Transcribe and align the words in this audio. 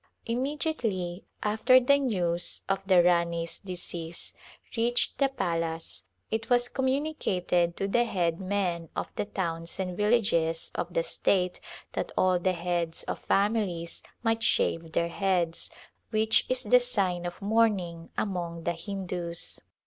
Immediately 0.25 1.25
after 1.43 1.79
the 1.79 1.99
news 1.99 2.61
of 2.67 2.79
the 2.87 3.03
Rani's 3.03 3.59
decease 3.59 4.33
reached 4.75 5.19
the 5.19 5.29
palace 5.29 6.05
it 6.31 6.49
was 6.49 6.69
communicated 6.69 7.77
to 7.77 7.87
the 7.87 8.05
head 8.05 8.39
men 8.41 8.89
of 8.95 9.13
the 9.15 9.25
towns 9.25 9.79
and 9.79 9.95
villages 9.95 10.71
of 10.73 10.91
the 10.95 11.03
state 11.03 11.59
that 11.91 12.11
all 12.17 12.39
the 12.39 12.53
heads 12.53 13.03
of 13.03 13.19
families 13.19 14.01
might 14.23 14.41
shave 14.41 14.93
their 14.93 15.09
heads, 15.09 15.69
which 16.09 16.47
is 16.49 16.63
the 16.63 16.79
sign 16.79 17.23
of 17.27 17.39
mourning 17.39 18.09
among 18.17 18.63
the 18.63 18.73
Hindus. 18.73 19.59